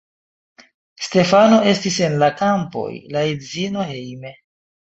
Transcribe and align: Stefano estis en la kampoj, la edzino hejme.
Stefano 1.07 1.59
estis 1.73 1.99
en 2.07 2.17
la 2.25 2.31
kampoj, 2.41 2.89
la 3.17 3.25
edzino 3.35 3.89
hejme. 3.95 4.35